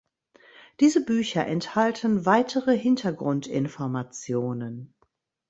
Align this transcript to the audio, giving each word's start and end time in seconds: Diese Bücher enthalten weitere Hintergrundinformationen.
Diese 0.79 1.05
Bücher 1.05 1.45
enthalten 1.45 2.25
weitere 2.25 2.75
Hintergrundinformationen. 2.75 4.95